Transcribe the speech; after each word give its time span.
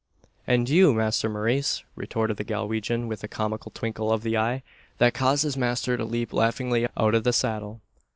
"And 0.47 0.67
you, 0.67 0.95
Masther 0.95 1.29
Maurice!" 1.29 1.83
retorted 1.95 2.37
the 2.37 2.43
Galwegian, 2.43 3.07
with 3.07 3.23
a 3.23 3.27
comical 3.27 3.69
twinkle 3.71 4.11
of 4.11 4.23
the 4.23 4.35
eye, 4.35 4.63
that 4.97 5.13
caused 5.13 5.43
his 5.43 5.55
master 5.57 5.95
to 5.95 6.03
leap 6.05 6.33
laughingly 6.33 6.87
out 6.97 7.13
of 7.13 7.23
the 7.23 7.31
saddle. 7.31 7.81